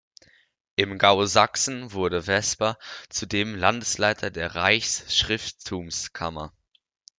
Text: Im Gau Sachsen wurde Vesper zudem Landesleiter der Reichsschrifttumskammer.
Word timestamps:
Im 0.77 0.97
Gau 0.97 1.25
Sachsen 1.27 1.91
wurde 1.91 2.23
Vesper 2.23 2.79
zudem 3.11 3.53
Landesleiter 3.53 4.31
der 4.31 4.55
Reichsschrifttumskammer. 4.55 6.51